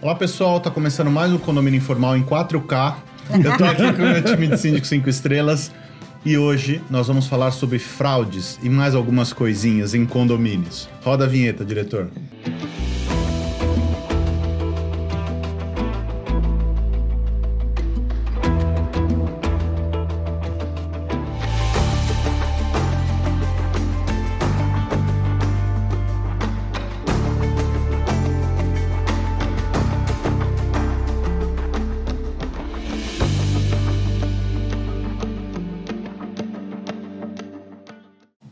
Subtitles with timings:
[0.00, 2.94] Olá pessoal, tá começando mais um Condomínio Informal em 4K.
[3.44, 5.72] Eu tô aqui com o meu time de síndico 5 estrelas
[6.24, 10.88] e hoje nós vamos falar sobre fraudes e mais algumas coisinhas em condomínios.
[11.02, 12.08] Roda a vinheta, diretor.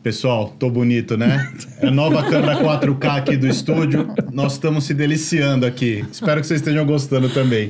[0.07, 1.51] Pessoal, tô bonito, né?
[1.83, 4.07] É nova câmera 4K aqui do estúdio.
[4.31, 6.05] Nós estamos se deliciando aqui.
[6.09, 7.69] Espero que vocês estejam gostando também.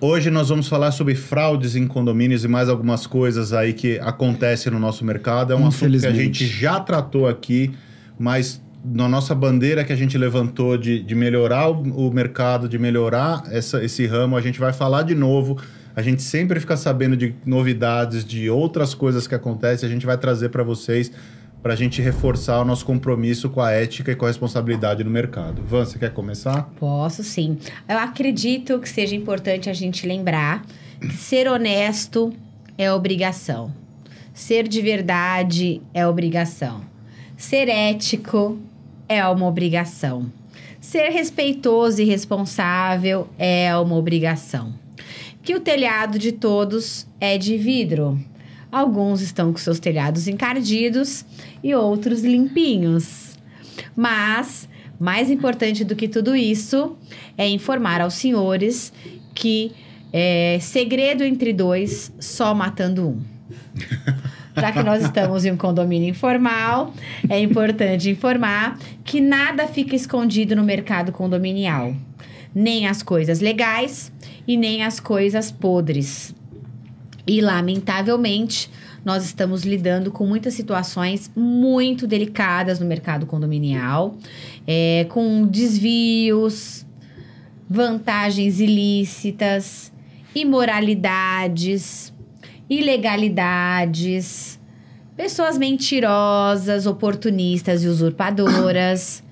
[0.00, 4.72] Hoje nós vamos falar sobre fraudes em condomínios e mais algumas coisas aí que acontecem
[4.72, 5.52] no nosso mercado.
[5.52, 7.70] É um assunto que a gente já tratou aqui,
[8.18, 12.78] mas na nossa bandeira que a gente levantou de, de melhorar o, o mercado, de
[12.78, 15.58] melhorar essa, esse ramo, a gente vai falar de novo
[15.94, 20.16] a gente sempre fica sabendo de novidades, de outras coisas que acontecem, a gente vai
[20.16, 21.10] trazer para vocês
[21.62, 25.10] para a gente reforçar o nosso compromisso com a ética e com a responsabilidade no
[25.10, 25.62] mercado.
[25.64, 26.64] Van, você quer começar?
[26.78, 27.56] Posso, sim.
[27.88, 30.64] Eu acredito que seja importante a gente lembrar
[31.00, 32.32] que ser honesto
[32.76, 33.72] é obrigação.
[34.34, 36.80] Ser de verdade é obrigação.
[37.36, 38.58] Ser ético
[39.08, 40.32] é uma obrigação.
[40.80, 44.81] Ser respeitoso e responsável é uma obrigação
[45.42, 48.18] que o telhado de todos é de vidro.
[48.70, 51.24] Alguns estão com seus telhados encardidos
[51.62, 53.36] e outros limpinhos.
[53.94, 56.96] Mas, mais importante do que tudo isso,
[57.36, 58.92] é informar aos senhores
[59.34, 59.72] que
[60.12, 63.22] é segredo entre dois, só matando um.
[64.54, 66.92] Já que nós estamos em um condomínio informal,
[67.28, 71.94] é importante informar que nada fica escondido no mercado condominial.
[72.54, 74.11] Nem as coisas legais,
[74.46, 76.34] e nem as coisas podres.
[77.26, 78.70] E, lamentavelmente,
[79.04, 84.16] nós estamos lidando com muitas situações muito delicadas no mercado condominial,
[84.66, 86.86] é, com desvios,
[87.68, 89.92] vantagens ilícitas,
[90.34, 92.12] imoralidades,
[92.68, 94.58] ilegalidades,
[95.16, 99.22] pessoas mentirosas, oportunistas e usurpadoras.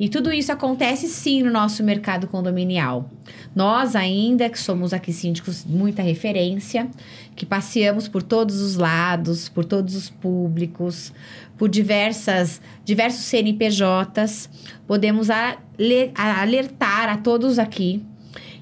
[0.00, 3.10] E tudo isso acontece sim no nosso mercado condominial.
[3.54, 6.88] Nós ainda que somos aqui síndicos muita referência,
[7.34, 11.12] que passeamos por todos os lados, por todos os públicos,
[11.56, 14.48] por diversas diversos CNPJs,
[14.86, 18.04] podemos alertar a todos aqui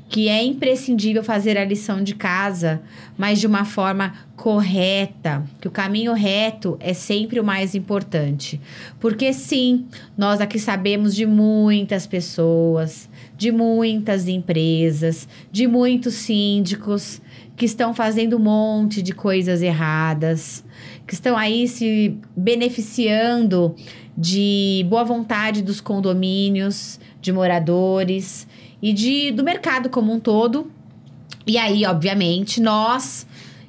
[0.08, 2.80] que é imprescindível fazer a lição de casa,
[3.18, 8.60] mas de uma forma correta, que o caminho reto é sempre o mais importante.
[9.00, 9.86] Porque sim,
[10.16, 17.20] nós aqui sabemos de muitas pessoas, de muitas empresas, de muitos síndicos
[17.56, 20.62] que estão fazendo um monte de coisas erradas,
[21.06, 23.74] que estão aí se beneficiando
[24.16, 28.46] de boa vontade dos condomínios, de moradores
[28.82, 30.70] e de, do mercado como um todo.
[31.46, 33.26] E aí, obviamente, nós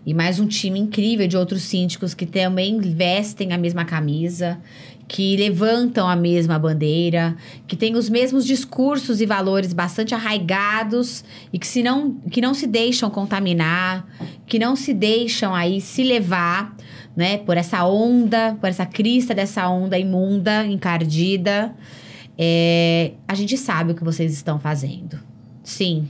[0.07, 4.57] e mais um time incrível de outros síndicos que também vestem a mesma camisa,
[5.05, 7.35] que levantam a mesma bandeira,
[7.67, 12.53] que têm os mesmos discursos e valores bastante arraigados e que, se não, que não
[12.53, 14.07] se deixam contaminar,
[14.45, 16.73] que não se deixam aí se levar
[17.13, 21.75] né, por essa onda, por essa crista dessa onda imunda, encardida.
[22.37, 25.19] É, a gente sabe o que vocês estão fazendo.
[25.65, 26.07] Sim,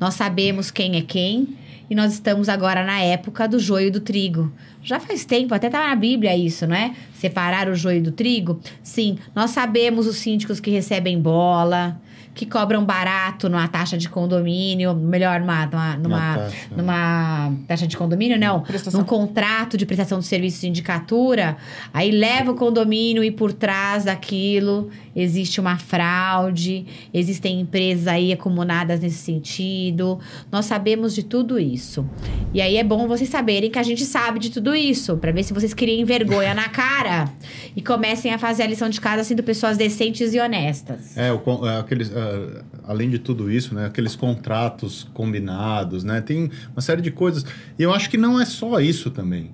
[0.00, 4.52] nós sabemos quem é quem e nós estamos agora na época do joio do trigo.
[4.82, 6.94] Já faz tempo, até tá na Bíblia isso, não é?
[7.14, 8.60] Separar o joio do trigo.
[8.82, 12.00] Sim, nós sabemos os síndicos que recebem bola,
[12.34, 16.56] que cobram barato numa taxa de condomínio, melhor, numa, numa, numa, taxa.
[16.76, 19.00] numa taxa de condomínio, não, prestação.
[19.00, 21.56] num contrato de prestação de serviço de sindicatura,
[21.92, 29.00] aí leva o condomínio e por trás daquilo existe uma fraude, existem empresas aí acumuladas
[29.00, 30.18] nesse sentido.
[30.50, 32.04] Nós sabemos de tudo isso.
[32.52, 35.44] E aí é bom vocês saberem que a gente sabe de tudo isso, para ver
[35.44, 37.30] se vocês criem vergonha na cara
[37.76, 41.16] e comecem a fazer a lição de casa sendo pessoas decentes e honestas.
[41.16, 42.10] É, o, é aqueles.
[42.24, 47.44] Uh, além de tudo isso, né, aqueles contratos combinados, né, tem uma série de coisas.
[47.78, 49.50] E eu acho que não é só isso também.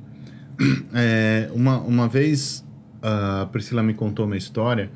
[0.93, 2.63] É, uma, uma vez
[3.03, 4.91] a Priscila me contou uma história,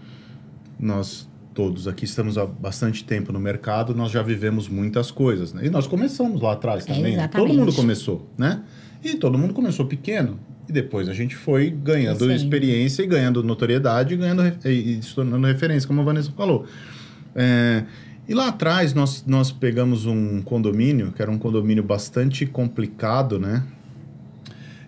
[0.79, 5.67] nós todos aqui estamos há bastante tempo no mercado, nós já vivemos muitas coisas, né?
[5.67, 7.17] E nós começamos lá atrás também.
[7.17, 8.63] É, todo mundo começou, né?
[9.03, 10.39] E todo mundo começou pequeno.
[10.69, 15.15] E depois a gente foi ganhando experiência e ganhando notoriedade e, ganhando, e, e se
[15.15, 16.67] tornando referência, como a Vanessa falou.
[17.35, 17.85] É,
[18.27, 23.63] E lá atrás nós, nós pegamos um condomínio, que era um condomínio bastante complicado, né?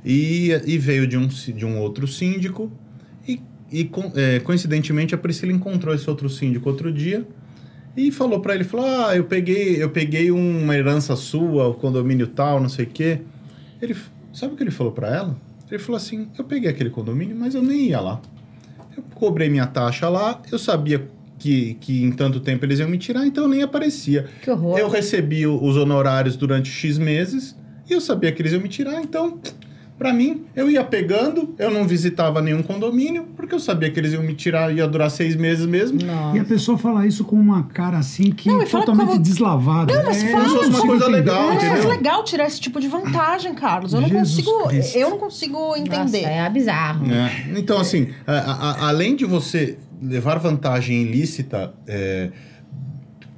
[0.04, 2.72] E, e veio de um, de um outro síndico.
[3.28, 3.40] E,
[3.70, 7.26] e é, coincidentemente a Priscila encontrou esse outro síndico outro dia
[7.96, 12.26] e falou pra ele, falou, ah, eu peguei, eu peguei uma herança sua, o condomínio
[12.28, 13.20] tal, não sei o quê.
[13.82, 13.96] Ele,
[14.32, 15.36] sabe o que ele falou pra ela?
[15.70, 18.20] Ele falou assim, eu peguei aquele condomínio, mas eu nem ia lá.
[18.96, 21.06] Eu cobrei minha taxa lá, eu sabia
[21.38, 24.26] que, que em tanto tempo eles iam me tirar, então eu nem aparecia.
[24.42, 24.78] Que horror.
[24.78, 27.56] Eu recebi os honorários durante X meses
[27.88, 29.38] e eu sabia que eles iam me tirar, então,
[29.98, 34.12] pra mim, eu ia pegando, eu não visitava nenhum condomínio, porque eu sabia que eles
[34.12, 36.00] iam me tirar, ia durar seis meses mesmo.
[36.00, 36.44] E a Nossa.
[36.44, 39.94] pessoa fala isso com uma cara assim que Não, fala totalmente como- deslavada.
[39.94, 41.16] Não, mas É, fala se fosse uma coisa entender.
[41.18, 41.72] legal, É, entendeu?
[41.72, 43.92] mas legal tirar esse tipo de vantagem, Carlos.
[43.92, 44.68] Eu não Jesus consigo.
[44.68, 44.98] Cristo.
[44.98, 45.96] Eu não consigo entender.
[45.98, 47.06] Nossa, é bizarro.
[47.06, 47.46] né?
[47.56, 52.30] Então, assim, a- a- a- além de você levar vantagem ilícita é,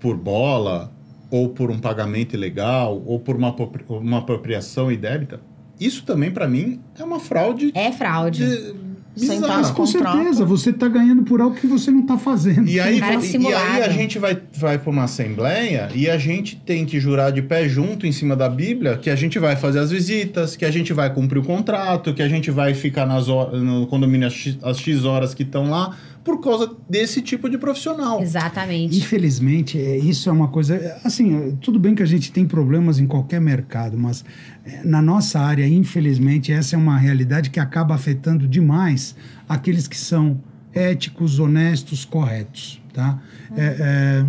[0.01, 0.93] por bola,
[1.31, 3.55] ou por um pagamento ilegal, ou por uma,
[3.89, 5.41] uma apropriação indébita,
[5.79, 8.45] isso também, pra mim, é uma fraude É fraude.
[8.47, 9.63] de- Sem bizarra.
[9.63, 10.17] estar Com Contrato.
[10.17, 12.69] certeza, você está ganhando por algo que você não está fazendo.
[12.69, 16.55] E aí, e- e aí a gente vai, vai para uma assembleia e a gente
[16.55, 19.81] tem que jurar de pé junto em cima da Bíblia que a gente vai fazer
[19.81, 23.27] as visitas, que a gente vai cumprir o contrato, que a gente vai ficar nas
[23.27, 24.29] no condomínio
[24.63, 25.97] as X horas que estão lá,
[26.29, 28.21] por causa desse tipo de profissional.
[28.21, 28.99] Exatamente.
[28.99, 31.01] Infelizmente, é, isso é uma coisa.
[31.03, 34.23] Assim, é, tudo bem que a gente tem problemas em qualquer mercado, mas
[34.63, 39.17] é, na nossa área, infelizmente, essa é uma realidade que acaba afetando demais
[39.49, 40.39] aqueles que são
[40.75, 42.79] éticos, honestos, corretos.
[42.93, 43.23] Tá?
[43.57, 44.27] É, é,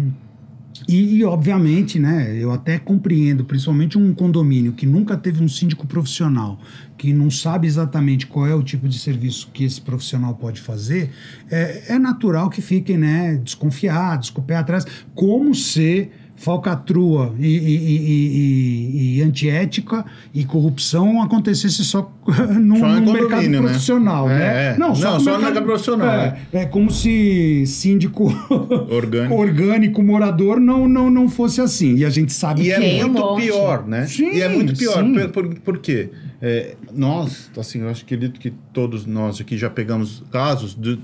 [0.87, 5.85] e, e, obviamente, né, eu até compreendo, principalmente um condomínio que nunca teve um síndico
[5.85, 6.59] profissional,
[6.97, 11.11] que não sabe exatamente qual é o tipo de serviço que esse profissional pode fazer,
[11.49, 16.09] é, é natural que fiquem né, desconfiados, com o pé atrás, como se
[16.39, 22.11] falcatrua e, e, e- e- antiética e corrupção acontecesse só
[22.59, 23.57] no, Só no mercado né?
[23.59, 24.65] profissional, É, né?
[24.73, 24.77] é.
[24.77, 28.25] Não, só no mercado profissional, É, é como se síndico
[28.89, 29.35] Orgânico.
[29.35, 31.95] orgânico morador não, não, não fosse assim.
[31.95, 33.43] E a gente sabe E que é um muito monte.
[33.43, 34.07] pior, né?
[34.07, 35.03] Sim, e é muito pior.
[35.03, 35.13] sim.
[35.13, 36.09] Por, por, por quê?
[36.41, 40.99] É, nós, assim, eu acho que acredito que todos nós aqui já pegamos casos do-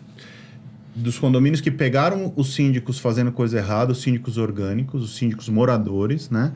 [0.96, 6.30] dos condomínios que pegaram os síndicos fazendo coisa errada, os síndicos orgânicos, os síndicos moradores,
[6.30, 6.54] né?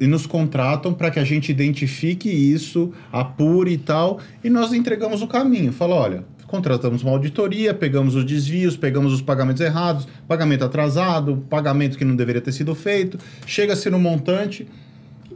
[0.00, 5.22] E nos contratam para que a gente identifique isso, apure e tal, e nós entregamos
[5.22, 5.72] o caminho.
[5.72, 11.98] Fala, olha, contratamos uma auditoria, pegamos os desvios, pegamos os pagamentos errados, pagamento atrasado, pagamento
[11.98, 14.66] que não deveria ter sido feito, chega-se no montante,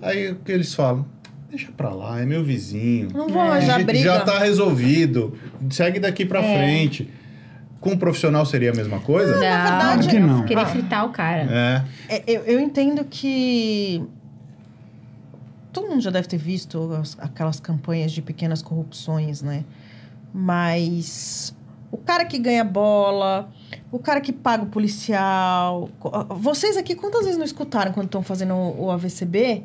[0.00, 1.04] aí o que eles falam?
[1.50, 3.08] Deixa pra lá, é meu vizinho.
[3.12, 4.04] Não vou arranjar Já- briga.
[4.04, 5.34] Já tá resolvido.
[5.70, 6.56] Segue daqui pra É.
[6.56, 7.08] frente.
[7.82, 9.32] Com um profissional seria a mesma coisa?
[9.34, 10.44] Não, verdade, que não.
[10.46, 10.66] Querer Ah.
[10.66, 11.42] fritar o cara.
[11.50, 11.84] É.
[12.16, 14.02] É, Eu, eu entendo que.
[15.72, 19.64] Todo mundo já deve ter visto as- aquelas campanhas de pequenas corrupções, né?
[20.32, 21.54] Mas
[21.90, 23.48] o cara que ganha bola,
[23.90, 25.88] o cara que paga o policial.
[26.30, 29.64] Vocês aqui, quantas vezes não escutaram quando estão fazendo o o AVCB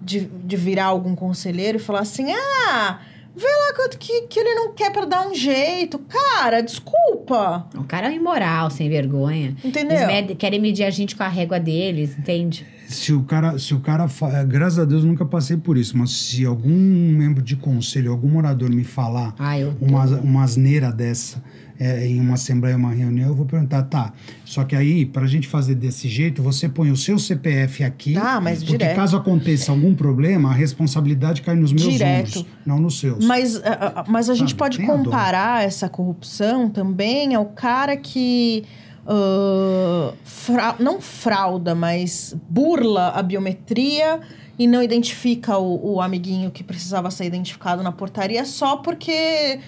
[0.00, 2.98] de, de virar algum conselheiro e falar assim: ah,
[3.36, 5.98] vê lá quanto que, que ele não quer pra dar um jeito.
[6.08, 7.66] Cara, desculpa.
[7.76, 9.56] O cara é um imoral, sem vergonha.
[9.64, 9.96] Entendeu?
[9.96, 12.66] Eles med- querem medir a gente com a régua deles, entende?
[12.88, 16.10] se o cara, se o cara, fa- graças a Deus nunca passei por isso, mas
[16.10, 21.42] se algum membro de conselho, algum morador me falar Ah, uma, uma asneira dessa
[21.84, 24.12] é, em uma assembleia, uma reunião, eu vou perguntar, tá,
[24.44, 28.40] só que aí, pra gente fazer desse jeito, você põe o seu CPF aqui, Ah,
[28.40, 28.96] mas porque direto.
[28.96, 32.38] caso aconteça algum problema, a responsabilidade cai nos meus Direto.
[32.40, 33.24] ombros, não nos seus.
[33.24, 37.96] Mas, a- a- mas a gente Sabe, pode a comparar essa corrupção também ao cara
[37.96, 38.64] que.
[39.06, 44.20] ah, fra- não frauda, mas burla a biometria
[44.58, 49.58] e não identifica o, o amiguinho que precisava ser identificado na portaria só porque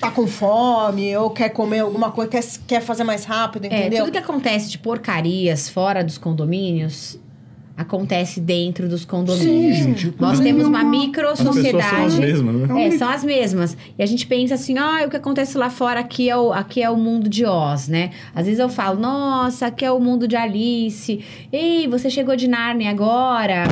[0.00, 4.04] tá com fome ou quer comer alguma coisa, quer, quer fazer mais rápido, É, entendeu?
[4.04, 7.18] tudo que acontece de porcarias fora dos condomínios
[7.80, 9.76] acontece dentro dos condomínios.
[9.78, 12.20] Sim, gente, Nós temos é uma uma- micro As pessoas são as sociedade.
[12.20, 12.86] mesmas, né?
[12.86, 13.76] É, são as mesmas.
[13.98, 16.82] E a gente pensa assim, ah, o que acontece lá fora aqui é, o, aqui
[16.82, 18.10] é o mundo de Oz, né?
[18.34, 21.24] Às vezes eu falo, nossa, aqui é o mundo de Alice.
[21.52, 23.64] Ei, você chegou de Narnia agora.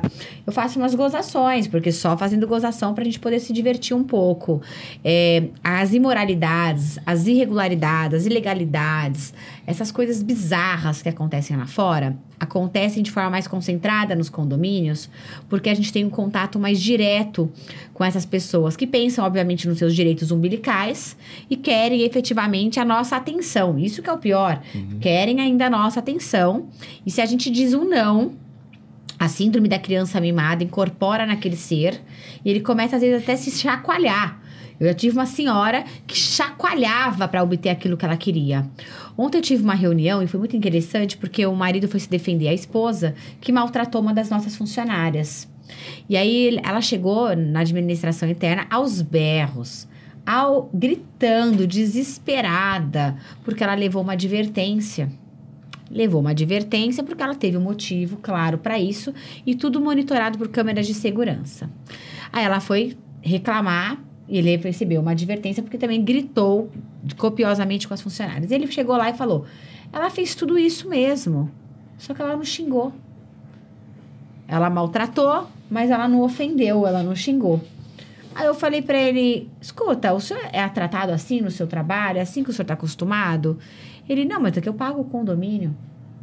[0.47, 4.63] Eu faço umas gozações, porque só fazendo gozação pra gente poder se divertir um pouco.
[5.05, 9.35] É, as imoralidades, as irregularidades, as ilegalidades,
[9.69, 15.11] essas coisas bizarras que acontecem lá fora acontecem de forma mais concentrada nos condomínios,
[15.47, 17.53] porque a gente tem um contato mais direto
[17.93, 21.19] com essas pessoas que pensam, obviamente, nos seus direitos umbilicais
[21.51, 23.79] e querem efetivamente a nossa atenção.
[23.79, 24.63] Isso que é o pior.
[25.03, 26.69] Querem ainda a nossa atenção.
[27.05, 28.33] E se a gente diz um não,
[29.19, 32.01] a síndrome da criança mimada incorpora naquele ser
[32.43, 34.48] e ele começa, às vezes, até a se chacoalhar.
[34.81, 38.67] Eu já tive uma senhora que chacoalhava para obter aquilo que ela queria.
[39.17, 42.49] Ontem eu tive uma reunião e foi muito interessante porque o marido foi se defender
[42.49, 45.49] a esposa que maltratou uma das nossas funcionárias.
[46.09, 49.89] E aí ela chegou na administração interna aos berros,
[50.25, 55.11] ao gritando, desesperada, porque ela levou uma advertência.
[55.91, 59.13] Levou uma advertência porque ela teve um motivo claro para isso
[59.45, 61.69] e tudo monitorado por câmeras de segurança.
[62.31, 63.99] Aí ela foi reclamar
[64.37, 66.71] ele recebeu uma advertência porque também gritou
[67.17, 68.51] copiosamente com as funcionárias.
[68.51, 69.47] Ele chegou lá e falou:
[69.93, 71.51] ela fez tudo isso mesmo,
[71.97, 72.93] só que ela não xingou.
[74.47, 77.61] Ela maltratou, mas ela não ofendeu, ela não xingou.
[78.35, 82.19] Aí eu falei para ele: escuta, o senhor é tratado assim no seu trabalho?
[82.19, 83.59] É assim que o senhor está acostumado?
[84.09, 85.75] Ele: não, mas é que eu pago o condomínio.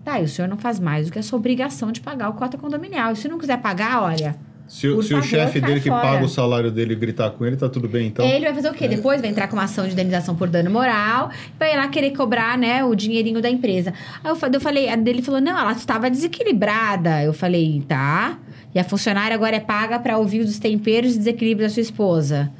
[0.04, 2.34] Tá, e o senhor não faz mais do que a sua obrigação de pagar o
[2.34, 3.14] cota condominial.
[3.14, 5.80] E se não quiser pagar, olha, Se, o- Por se o favor, chefe sai dele
[5.82, 6.02] que fora.
[6.02, 8.26] paga o salário dele gritar com ele, tá tudo bem então?
[8.26, 8.88] Ele vai fazer o quê?
[8.88, 11.30] Depois vai entrar com uma ação de indenização por dano moral,
[11.60, 13.94] vai ir lá querer cobrar, né, o dinheirinho da empresa.
[14.24, 17.22] Aí eu, eu falei, a dele falou: não, ela estava desequilibrada.
[17.24, 18.40] Eu falei, tá.
[18.74, 22.52] E a funcionária agora é paga para ouvir os temperos e desequilíbrios da sua esposa.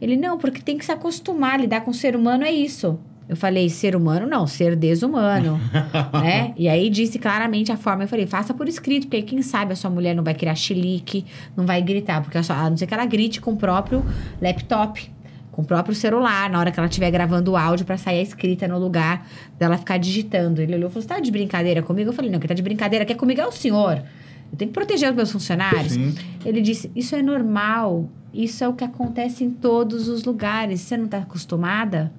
[0.00, 2.98] Ele, não, porque tem que se acostumar, lidar com o ser humano é isso.
[3.30, 5.60] Eu falei, ser humano não, ser desumano,
[6.20, 6.52] né?
[6.56, 8.02] E aí disse claramente a forma.
[8.02, 10.56] Eu falei, faça por escrito, porque aí quem sabe a sua mulher não vai criar
[10.56, 11.24] chilique,
[11.56, 14.04] não vai gritar, porque a, sua, a não ser que ela grite com o próprio
[14.42, 15.08] laptop,
[15.52, 18.22] com o próprio celular, na hora que ela estiver gravando o áudio pra sair a
[18.22, 19.24] escrita no lugar
[19.56, 20.60] dela ficar digitando.
[20.60, 22.10] Ele olhou e falou: Você tá de brincadeira comigo?
[22.10, 24.02] Eu falei, não, quem tá de brincadeira aqui comigo é o senhor.
[24.50, 25.92] Eu tenho que proteger os meus funcionários.
[25.92, 26.16] Sim.
[26.44, 28.10] Ele disse: Isso é normal.
[28.34, 30.80] Isso é o que acontece em todos os lugares.
[30.80, 32.12] Você não está acostumada?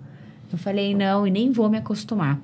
[0.54, 2.40] Eu falei: Não, e nem vou me acostumar.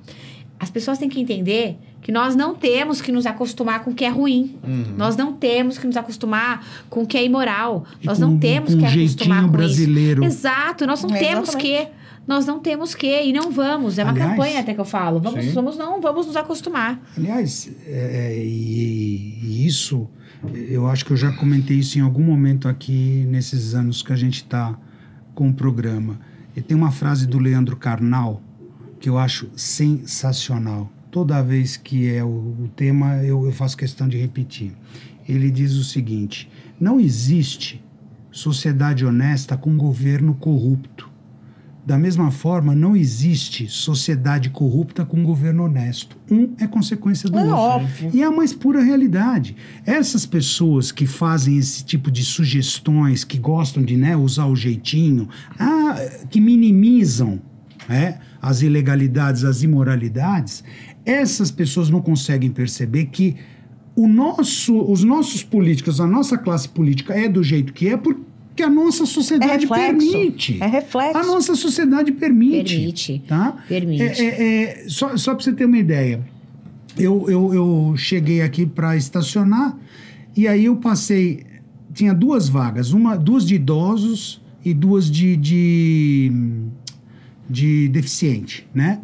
[0.60, 4.04] As pessoas têm que entender que nós não temos que nos acostumar com o que
[4.04, 4.56] é ruim.
[4.96, 7.84] Nós não temos que nos acostumar com o que é imoral.
[8.02, 10.24] E nós com- não temos com que o jeitinho acostumar com brasileiro.
[10.24, 10.38] isso.
[10.38, 11.86] Exato, nós não É, temos que.
[12.26, 13.98] Nós não temos que e não vamos.
[13.98, 15.18] É uma Aliás, campanha até que eu falo.
[15.20, 15.52] Vamos, sim.
[15.52, 17.00] vamos não, vamos nos acostumar.
[17.16, 20.08] Aliás, é, é, e, e isso,
[20.52, 24.16] eu acho que eu já comentei isso em algum momento aqui nesses anos que a
[24.16, 24.76] gente está
[25.34, 26.20] com o programa.
[26.58, 28.42] E tem uma frase do Leandro Carnal
[28.98, 30.90] que eu acho sensacional.
[31.08, 34.72] Toda vez que é o, o tema, eu, eu faço questão de repetir.
[35.28, 36.50] Ele diz o seguinte:
[36.80, 37.80] não existe
[38.32, 41.08] sociedade honesta com governo corrupto.
[41.88, 46.18] Da mesma forma, não existe sociedade corrupta com governo honesto.
[46.30, 47.56] Um é consequência do É outro.
[47.56, 48.10] óbvio.
[48.12, 49.56] E é a mais pura realidade.
[49.86, 55.30] Essas pessoas que fazem esse tipo de sugestões, que gostam de né, usar o jeitinho,
[55.58, 55.96] ah,
[56.28, 57.40] que minimizam
[57.88, 60.62] né, as ilegalidades, as imoralidades,
[61.06, 63.34] essas pessoas não conseguem perceber que
[63.96, 67.96] o nosso, os nossos políticos, a nossa classe política é do jeito que é
[68.58, 70.10] porque a nossa É sociedade reflexo.
[70.10, 70.58] permite.
[70.60, 71.16] É reflexo.
[71.16, 72.74] A nossa sociedade permite.
[72.74, 73.22] Permite.
[73.28, 73.56] Tá?
[73.68, 74.02] Permite.
[74.02, 76.20] É, é, é, só só para você ter uma ideia,
[76.96, 79.76] eu, eu, eu cheguei aqui para estacionar
[80.36, 81.46] e aí eu passei.
[81.94, 86.32] Tinha duas vagas, uma, duas de idosos e duas de, de,
[87.48, 89.00] de deficiente, né?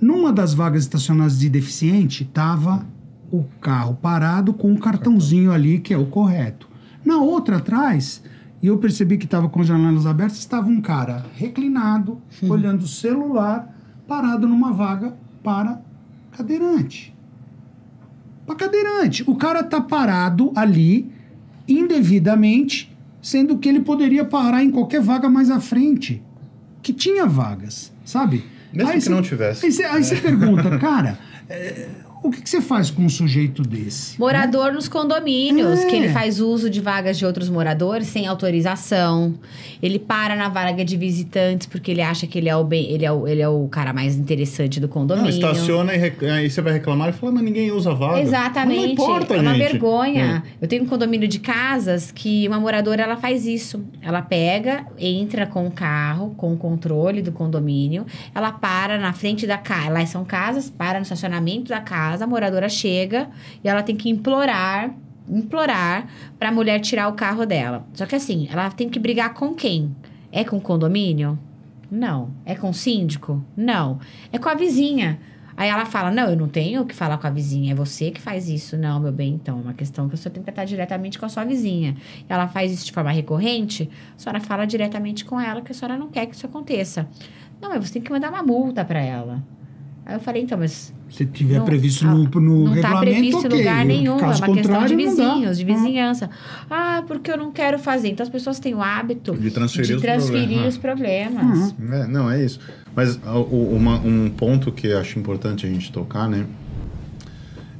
[0.00, 2.86] Numa das vagas estacionadas de deficiente, tava
[3.32, 6.68] o carro parado com o cartãozinho ali, que é o correto.
[7.04, 8.22] Na outra atrás,
[8.66, 12.88] e eu percebi que estava com as janelas abertas, estava um cara reclinado, olhando o
[12.88, 13.72] celular,
[14.08, 15.80] parado numa vaga para
[16.32, 17.14] cadeirante.
[18.44, 19.22] Para cadeirante.
[19.24, 21.08] O cara tá parado ali,
[21.68, 22.92] indevidamente,
[23.22, 26.20] sendo que ele poderia parar em qualquer vaga mais à frente,
[26.82, 28.44] que tinha vagas, sabe?
[28.72, 29.64] Mesmo Aí que cê- não tivesse.
[29.64, 31.16] Aí você você pergunta, cara,
[31.48, 31.88] é,
[32.22, 34.18] o que, que você faz com um sujeito desse?
[34.18, 35.86] Morador nos condomínios, É.
[35.86, 39.34] que ele faz uso de vagas de outros moradores sem autorização.
[39.82, 43.04] Ele para na vaga de visitantes porque ele acha que ele é o, bem, ele
[43.04, 45.30] é o, ele é o cara mais interessante do Não, condomínio.
[45.30, 48.20] estaciona e rec- aí você vai reclamar e fala, mas ninguém usa a vaga.
[48.20, 48.80] Exatamente.
[48.80, 49.58] Não importa, é uma gente.
[49.72, 50.42] vergonha.
[50.60, 53.84] Eu tenho um condomínio de casas que uma moradora ela faz isso.
[54.02, 59.46] Ela pega, entra com o carro, com o controle do condomínio, ela para na frente
[59.46, 59.90] da casa.
[59.90, 63.28] Lá são casas, para no estacionamento da casa, a moradora chega
[63.62, 64.94] e ela tem que implorar
[65.28, 66.06] implorar
[66.38, 67.84] para a mulher tirar o carro dela.
[67.94, 69.94] Só que assim, ela tem que brigar com quem?
[70.30, 71.38] É com o condomínio?
[71.90, 72.30] Não.
[72.44, 73.44] É com o síndico?
[73.56, 73.98] Não.
[74.32, 75.18] É com a vizinha.
[75.56, 78.10] Aí ela fala: Não, eu não tenho o que falar com a vizinha, é você
[78.10, 78.76] que faz isso.
[78.76, 81.28] Não, meu bem, então, é uma questão que a tem que tratar diretamente com a
[81.28, 81.96] sua vizinha.
[82.28, 85.96] Ela faz isso de forma recorrente, a senhora fala diretamente com ela que a senhora
[85.96, 87.08] não quer que isso aconteça.
[87.60, 89.42] Não, mas você tem que mandar uma multa para ela.
[90.06, 93.00] Aí eu falei: Então, mas Se tiver Não, previsto ah, no, no não está regulamento,
[93.16, 93.58] previsto em ok.
[93.58, 94.16] lugar nenhum.
[94.16, 95.34] É Caso uma questão de contrário, não dá.
[95.34, 96.30] vizinhos, de vizinhança.
[96.70, 98.08] Ah, porque eu não quero fazer.
[98.08, 100.74] Então as pessoas têm o hábito De transferir de os transferir problemas.
[100.74, 101.74] os problemas.
[101.92, 102.60] É, não, é isso.
[102.94, 106.46] Mas ah, uma- um ponto que eu acho importante a gente tocar, né?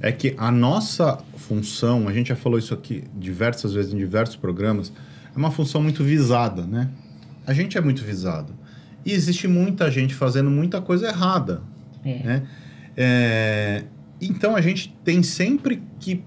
[0.00, 4.36] É que a nossa função, a gente já falou isso aqui diversas vezes em diversos
[4.36, 4.92] programas,
[5.34, 6.88] é uma função muito visada, né?
[7.46, 8.52] A gente é muito visado.
[9.04, 11.62] E existe muita gente fazendo muita coisa errada,
[12.06, 12.22] É.
[12.22, 12.42] né?
[12.96, 13.84] É,
[14.20, 16.22] então a gente tem sempre que.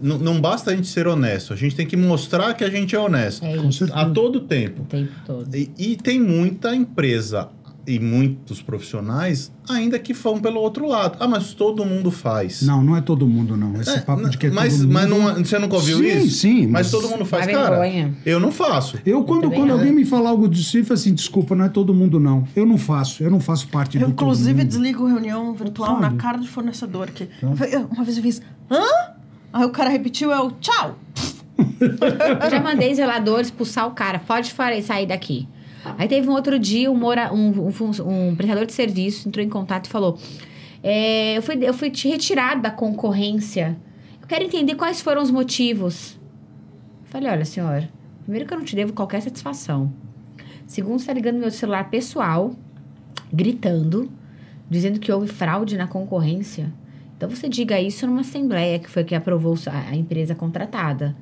[0.00, 2.96] Não, não basta a gente ser honesto, a gente tem que mostrar que a gente
[2.96, 3.44] é honesto.
[3.44, 3.86] É isso.
[3.92, 4.82] A todo tempo.
[4.82, 5.54] O tempo todo.
[5.54, 7.50] E, e tem muita empresa
[7.86, 11.16] e muitos profissionais ainda que vão pelo outro lado.
[11.20, 12.62] Ah, mas todo mundo faz.
[12.62, 13.78] Não, não é todo mundo, não.
[13.80, 14.92] Esse É, papo de que é mas, todo mundo...
[14.92, 16.36] mas não, é- você nunca ouviu Sim, isso?
[16.38, 17.70] sim, Mas, mas- todo mundo faz, cara.
[17.70, 18.14] vergonha.
[18.24, 18.98] Eu não faço.
[19.04, 19.74] Eu, quando, quando não.
[19.76, 22.46] alguém me fala algo disso, eu falo assim, desculpa, não é todo mundo, não.
[22.56, 26.00] Eu não faço, eu não faço parte Eu, do todo inclusive, desligo reunião virtual Sabe?
[26.02, 27.10] na cara do fornecedor.
[27.10, 27.28] Que
[27.70, 28.82] eu- uma vez eu fiz, hã?
[29.52, 30.98] Aí o cara repetiu, eu, tchau.
[32.44, 34.18] Eu já mandei zeladores expulsar o cara.
[34.18, 35.46] Pode sair daqui.
[35.98, 39.48] Aí teve um outro dia, um, mora, um, um, um prestador de serviço entrou em
[39.48, 40.18] contato e falou:
[40.82, 43.76] é, eu, fui, eu fui te retirado da concorrência.
[44.20, 46.18] Eu quero entender quais foram os motivos.
[47.04, 47.88] Eu falei: olha, senhor,
[48.22, 49.92] primeiro que eu não te devo qualquer satisfação.
[50.66, 52.54] Segundo, está ligando meu celular pessoal,
[53.32, 54.10] gritando,
[54.68, 56.72] dizendo que houve fraude na concorrência.
[57.16, 61.16] Então você diga isso numa assembleia que foi que aprovou a empresa contratada.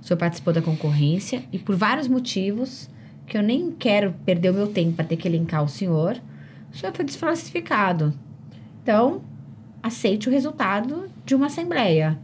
[0.00, 2.88] O senhor participou da concorrência e por vários motivos,
[3.28, 6.20] que eu nem quero perder o meu tempo para ter que elencar o senhor,
[6.72, 8.14] o senhor foi desclassificado.
[8.82, 9.22] Então,
[9.82, 12.18] aceite o resultado de uma assembleia.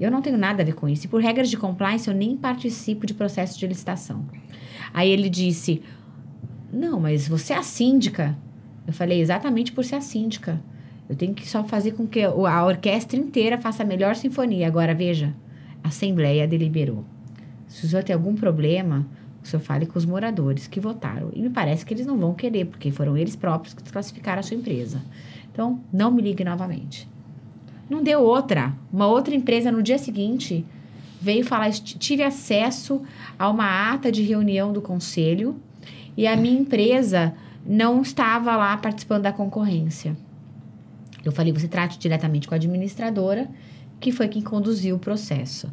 [0.00, 1.04] Eu não tenho nada a ver com isso.
[1.04, 4.24] E por regras de compliance, eu nem participo de processo de licitação.
[4.94, 5.82] Aí ele disse:
[6.72, 8.36] Não, mas você é a síndica.
[8.86, 10.58] Eu falei: Exatamente por ser a síndica.
[11.06, 14.66] Eu tenho que só fazer com que a orquestra inteira faça a melhor sinfonia.
[14.66, 15.34] Agora, veja,
[15.82, 17.04] a Assembleia deliberou.
[17.66, 19.06] Se o senhor tem algum problema,
[19.42, 21.30] o senhor fale com os moradores que votaram.
[21.32, 24.42] E me parece que eles não vão querer, porque foram eles próprios que desclassificaram a
[24.42, 25.00] sua empresa.
[25.52, 27.08] Então, não me ligue novamente.
[27.88, 28.72] Não deu outra.
[28.92, 30.64] Uma outra empresa no dia seguinte
[31.20, 33.02] veio falar: "Est- tive acesso
[33.38, 35.56] a uma ata de reunião do conselho
[36.16, 37.34] e a minha empresa
[37.66, 40.16] não estava lá participando da concorrência.
[41.24, 43.48] Eu falei: você trate diretamente com a administradora,
[43.98, 45.68] que foi quem conduziu o processo.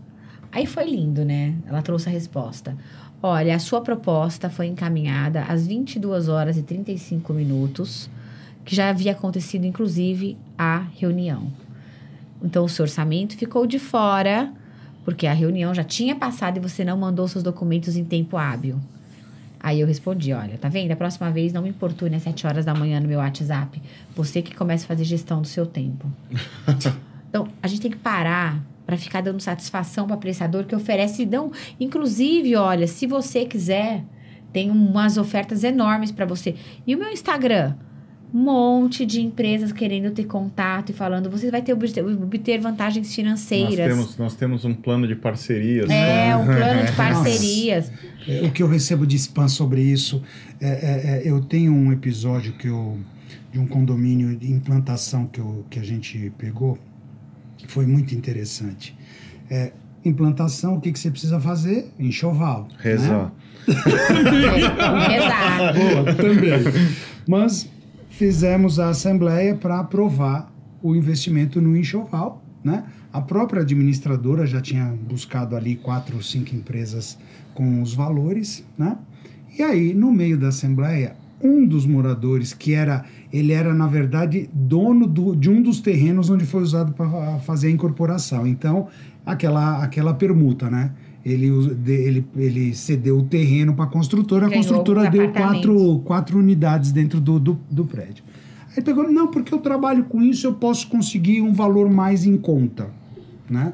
[0.52, 1.56] Aí foi lindo, né?
[1.68, 2.76] Ela trouxe a resposta.
[3.22, 8.10] Olha, a sua proposta foi encaminhada às 22 horas e 35 minutos,
[8.64, 11.52] que já havia acontecido, inclusive, a reunião.
[12.44, 14.54] Então, o seu orçamento ficou de fora,
[15.04, 18.80] porque a reunião já tinha passado e você não mandou seus documentos em tempo hábil.
[19.60, 20.92] Aí eu respondi, olha, tá vendo?
[20.92, 23.82] A próxima vez não me importune às 7 horas da manhã no meu WhatsApp.
[24.16, 26.06] Você que começa a fazer gestão do seu tempo.
[27.30, 31.26] então, a gente tem que parar para ficar dando satisfação para prestador que oferece.
[31.26, 34.06] Não, inclusive, olha, se você quiser,
[34.54, 36.56] tem umas ofertas enormes para você.
[36.88, 37.76] E o meu Instagram?
[38.34, 43.08] Um monte de empresas querendo ter contato e falando, você vai ter obter, obter vantagens
[43.08, 43.88] Nós financeiras.
[43.88, 45.88] temos, nós temos um plano de parcerias.
[45.88, 46.30] né?
[46.30, 47.92] É, um plano de parcerias.
[48.26, 50.22] É, o que eu recebo de spam sobre isso,
[50.62, 52.98] é, é, é, eu tenho um episódio que eu,
[53.52, 56.78] de um condomínio de implantação que, eu, que a gente pegou,
[57.58, 58.96] que foi muito interessante.
[59.50, 59.72] É,
[60.06, 61.92] implantação, o que, que você precisa fazer?
[62.00, 62.68] Enxoval.
[62.80, 63.34] Rezar.
[63.68, 65.80] Exato.
[65.80, 66.64] Boa, também.
[67.28, 67.70] Mas
[68.10, 72.86] fizemos a assembleia para aprovar o investimento no enxoval, né?
[73.12, 77.18] A própria administradora já tinha buscado ali quatro ou cinco empresas
[77.54, 78.98] com os valores, né?
[79.58, 84.50] E aí, no meio da assembleia, um dos moradores, que era, ele era, na verdade,
[84.54, 88.48] dono do, de um dos terrenos onde foi usado para fazer a incorporação.
[88.48, 88.88] Então,
[89.26, 90.92] aquela, aquela permuta, né?
[91.26, 91.50] Ele,
[91.88, 97.20] ele, ele cedeu o terreno para a construtora, a construtora deu quatro, quatro unidades dentro
[97.20, 98.24] do, do, do prédio.
[98.76, 102.38] Aí pegou, não, porque eu trabalho com isso, eu posso conseguir um valor mais em
[102.38, 102.90] conta,
[103.50, 103.74] né?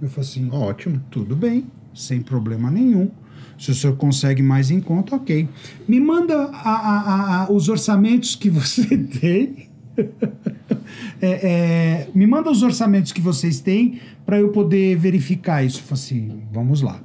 [0.00, 1.00] Eu falei assim, Ótimo.
[1.10, 3.10] tudo bem, sem problema nenhum.
[3.58, 5.48] Se o senhor consegue mais em conta, ok.
[5.88, 9.68] Me manda a- a- a- os orçamentos que você tem.
[11.20, 15.82] É, é, me manda os orçamentos que vocês têm para eu poder verificar isso.
[15.88, 17.00] Eu assim, vamos lá.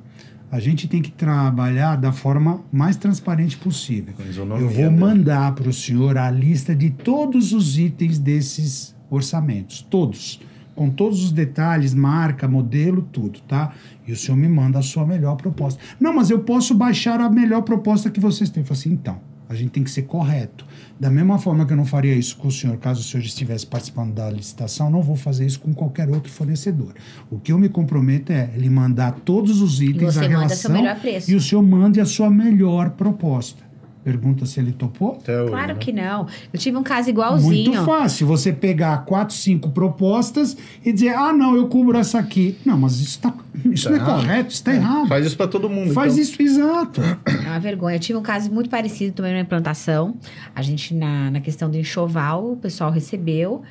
[0.51, 4.13] A gente tem que trabalhar da forma mais transparente possível.
[4.59, 4.89] Eu vou né?
[4.89, 10.39] mandar para o senhor a lista de todos os itens desses orçamentos, todos,
[10.79, 13.73] com todos os detalhes, marca, modelo, tudo, tá?
[14.07, 15.77] E o senhor me manda a sua melhor proposta.
[15.99, 18.63] Não, mas eu posso baixar a melhor proposta que vocês têm.
[18.63, 20.65] Eu falo assim, então, a gente tem que ser correto.
[20.97, 23.67] Da mesma forma que eu não faria isso com o senhor, caso o senhor estivesse
[23.67, 26.93] participando da licitação, não vou fazer isso com qualquer outro fornecedor.
[27.29, 30.97] O que eu me comprometo é lhe mandar todos os itens, você a relação, melhor
[30.97, 31.29] preço.
[31.29, 33.68] e o senhor mande a sua melhor proposta.
[34.09, 35.19] Pergunta se ele topou?
[35.21, 35.79] Até hoje, Claro né?
[35.79, 36.25] que não.
[36.51, 37.71] Eu tive um caso igualzinho.
[37.73, 42.57] Muito fácil você pegar quatro, cinco propostas e dizer, ah, não, eu cubro essa aqui.
[42.65, 43.31] Não, mas isso, tá,
[43.65, 44.15] isso Tá não é errado.
[44.21, 45.07] correto, isso está errado.
[45.07, 45.93] Faz isso pra todo mundo.
[45.93, 46.23] Faz então.
[46.23, 47.01] isso exato.
[47.25, 47.97] É uma vergonha.
[47.97, 50.15] Eu tive um caso muito parecido também na implantação.
[50.55, 53.61] A gente, na, na questão do enxoval, o pessoal recebeu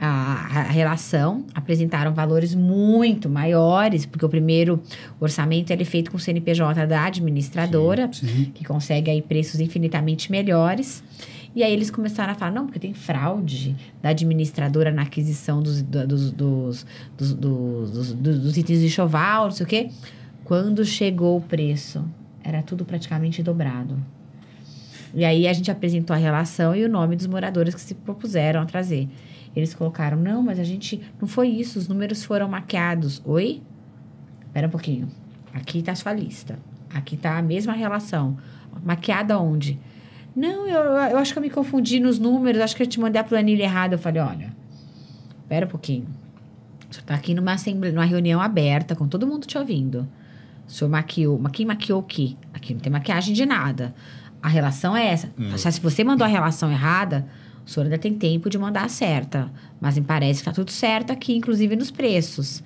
[0.00, 4.82] a, a relação, apresentaram valores muito maiores, porque o primeiro
[5.20, 8.50] orçamento ele é feito com o CNPJ da administradora, Sim.
[8.54, 11.02] que consegue aí preços infinitamente melhores.
[11.54, 15.80] E aí eles começaram a falar, não, porque tem fraude da administradora na aquisição dos,
[15.82, 19.90] do- dos, dos, dos, dos, dos- dos- dos itens de enxoval, não sei o quê.
[20.44, 22.04] Quando chegou o preço,
[22.42, 23.96] era tudo praticamente dobrado.
[25.14, 28.60] E aí a gente apresentou a relação e o nome dos moradores que se propuseram
[28.60, 29.08] a trazer.
[29.54, 31.00] Eles colocaram, não, mas a gente.
[31.20, 33.22] Não foi isso, os números foram maquiados.
[33.24, 33.62] Oi?
[34.46, 35.08] Espera um pouquinho.
[35.52, 36.58] Aqui tá a sua lista.
[36.92, 38.36] Aqui tá a mesma relação.
[38.84, 39.78] Maquiada onde?
[40.34, 43.20] Não, eu, eu acho que eu me confundi nos números, acho que eu te mandei
[43.20, 43.94] a planilha errada.
[43.94, 44.56] Eu falei, olha,
[45.42, 46.06] espera um pouquinho.
[46.90, 50.08] Você tá aqui numa, assembleia, numa reunião aberta, com todo mundo te ouvindo.
[50.66, 51.38] O senhor maquiou.
[51.38, 52.36] Mas quem maquiou o quê?
[52.52, 53.94] Aqui não tem maquiagem de nada.
[54.42, 55.30] A relação é essa.
[55.56, 57.26] Só Se você mandou a relação errada,
[57.66, 59.50] o senhor ainda tem tempo de mandar a certa.
[59.80, 62.62] Mas me parece que tá tudo certo aqui, inclusive nos preços.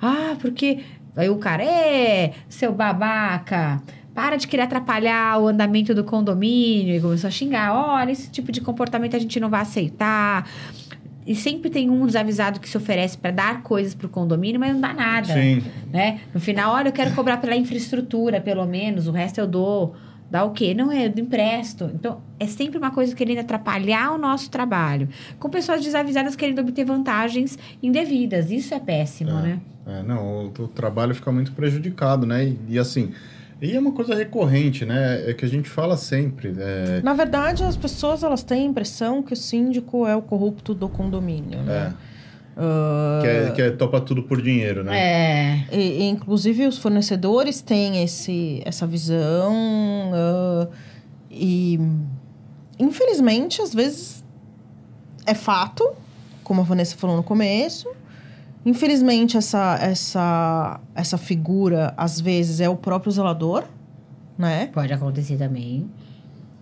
[0.00, 0.80] Ah, porque.
[1.16, 3.82] Aí o cara, é, seu babaca,
[4.14, 6.94] para de querer atrapalhar o andamento do condomínio.
[6.96, 10.48] E começou a xingar: olha, esse tipo de comportamento a gente não vai aceitar.
[11.26, 14.80] E sempre tem um desavisado que se oferece para dar coisas pro condomínio, mas não
[14.80, 15.62] dá nada Sim.
[15.92, 16.20] né?
[16.32, 19.94] No final, olha, eu quero cobrar pela infraestrutura, pelo menos, o resto eu dou.
[20.30, 20.72] Dá o quê?
[20.74, 21.90] Não, é, eu empresto.
[21.92, 25.08] Então, é sempre uma coisa querendo atrapalhar o nosso trabalho.
[25.38, 28.50] Com pessoas desavisadas querendo obter vantagens indevidas.
[28.50, 29.42] Isso é péssimo, É.
[29.42, 29.60] né?
[29.86, 32.44] É, não, o, o trabalho fica muito prejudicado, né?
[32.44, 33.12] E, e assim,
[33.60, 35.28] e é uma coisa recorrente, né?
[35.28, 36.54] É que a gente fala sempre.
[36.56, 40.74] é, Na verdade, as pessoas elas têm a impressão que o síndico é o corrupto
[40.74, 41.92] do condomínio, né?
[42.62, 44.98] Ah, que, é, que é topa tudo por dinheiro, né?
[44.98, 45.64] É.
[45.72, 49.54] E, e, inclusive, os fornecedores têm esse, essa visão.
[50.14, 50.68] ah,
[51.30, 51.80] e,
[52.78, 54.22] infelizmente, às vezes
[55.24, 55.88] é fato,
[56.42, 57.88] como a Vanessa falou no começo.
[58.66, 63.64] Infelizmente, essa, essa, essa figura, às vezes, é o próprio zelador,
[64.36, 64.66] né?
[64.72, 65.88] Pode acontecer também.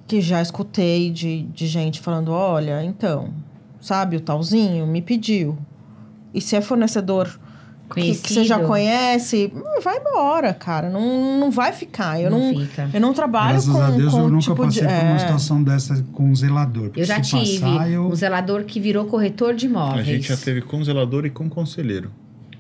[0.07, 3.31] Que já escutei de, de gente falando: olha, então,
[3.81, 5.59] sabe, o talzinho me pediu.
[6.33, 7.39] E se é fornecedor
[7.95, 10.91] que, que você já conhece, hum, vai embora, cara.
[10.91, 12.21] Não, não vai ficar.
[12.21, 12.91] Eu Não não, fica.
[12.93, 15.15] eu não trabalho Graças com, a Deus com eu nunca tipo passei de, por uma
[15.15, 15.19] é.
[15.19, 16.91] situação dessa com um zelador.
[16.95, 18.07] Eu já tive Passar, eu...
[18.07, 20.01] um zelador que virou corretor de imóveis.
[20.01, 22.11] A gente já teve com zelador e com conselheiro.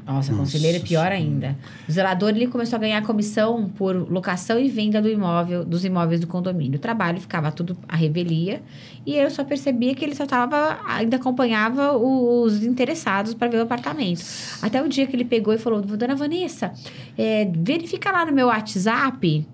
[0.09, 1.55] Nossa, Nossa conselheiro é pior ainda.
[1.87, 6.19] O zelador ele começou a ganhar comissão por locação e venda do imóvel, dos imóveis
[6.19, 6.79] do condomínio.
[6.79, 8.63] O trabalho ficava tudo à revelia
[9.05, 13.63] e eu só percebia que ele só tava, ainda acompanhava os interessados para ver o
[13.63, 14.25] apartamento.
[14.63, 16.73] Até o dia que ele pegou e falou: Dona Vanessa,
[17.17, 19.47] é, verifica lá no meu WhatsApp.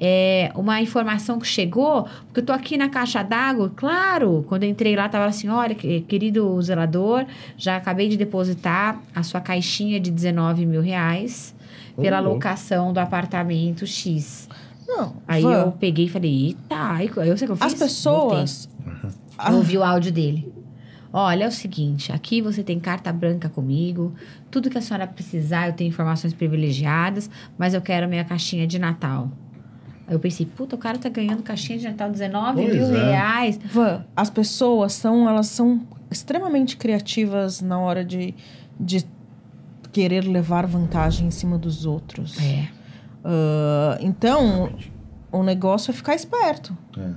[0.00, 4.70] É, uma informação que chegou, porque eu tô aqui na caixa d'água, claro, quando eu
[4.70, 7.26] entrei lá, tava assim, olha, que- querido zelador,
[7.58, 11.54] já acabei de depositar a sua caixinha de 19 mil reais
[12.00, 12.36] pela louco.
[12.36, 14.48] locação do apartamento X.
[14.88, 17.66] Não, Aí Van, eu peguei e falei, eita, aí eu sei o que eu fiz.
[17.66, 18.68] as pessoas.
[19.48, 20.52] Eu ouvi o áudio dele.
[21.12, 24.14] Olha, é o seguinte, aqui você tem carta branca comigo,
[24.50, 28.78] tudo que a senhora precisar, eu tenho informações privilegiadas, mas eu quero minha caixinha de
[28.78, 29.28] Natal.
[30.10, 33.10] Aí eu pensei, puta, o cara tá ganhando caixinha de Natal 19 Pois mil é.
[33.12, 33.60] reais.
[33.72, 38.34] Van, as pessoas são, elas são extremamente criativas na hora de,
[38.78, 39.06] de
[39.92, 42.36] querer levar vantagem em cima dos outros.
[42.40, 42.68] É.
[43.24, 44.72] Ah, então,
[45.30, 46.76] o negócio é ficar esperto.
[46.98, 47.10] É.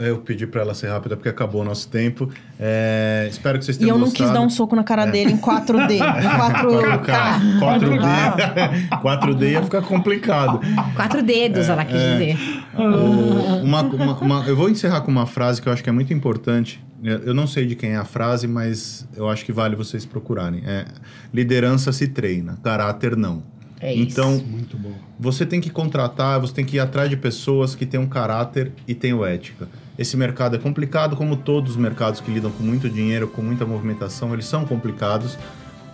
[0.00, 2.28] Eu pedi pra ela ser rápida porque acabou o nosso tempo.
[2.58, 4.24] É, espero que vocês E tenham eu não gostado.
[4.30, 7.58] quis dar um soco na cara dele em 4D, em 4K.
[7.60, 8.98] 4D.
[9.00, 10.60] 4D ia ficar complicado.
[10.96, 12.36] Quatro dedos, ela quis dizer.
[12.76, 15.92] O- uma- uma- uma- eu vou encerrar com uma frase que eu acho que é
[15.92, 16.82] muito importante.
[17.02, 20.04] Eu eu não sei de quem é a frase, mas eu acho que vale vocês
[20.04, 20.62] procurarem.
[20.66, 20.86] É,
[21.32, 23.42] liderança se treina, caráter não.
[23.80, 24.12] É isso.
[24.20, 24.92] então, Muito bom.
[25.18, 28.94] você tem que contratar, você tem que ir atrás de pessoas que tenham caráter e
[28.94, 29.68] tenham ética.
[29.98, 33.64] Esse mercado é complicado, como todos os mercados que lidam com muito dinheiro, com muita
[33.64, 35.36] movimentação, eles são complicados.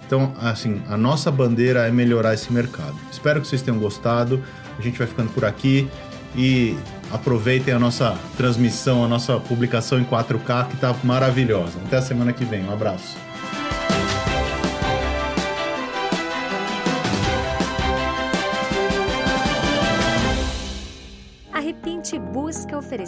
[0.07, 2.95] Então, assim, a nossa bandeira é melhorar esse mercado.
[3.11, 4.43] Espero que vocês tenham gostado.
[4.79, 5.89] A gente vai ficando por aqui
[6.37, 6.77] e
[7.11, 11.79] aproveitem a nossa transmissão, a nossa publicação em 4K, que está maravilhosa.
[11.87, 12.63] Até a semana que vem.
[12.65, 13.17] Um abraço.